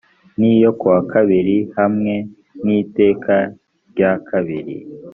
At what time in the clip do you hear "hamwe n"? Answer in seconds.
1.77-2.65